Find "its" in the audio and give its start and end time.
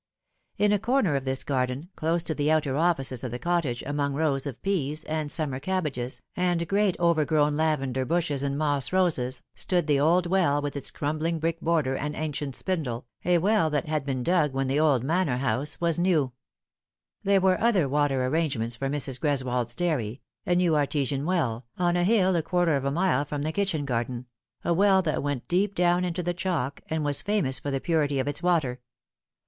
10.75-10.89, 28.27-28.41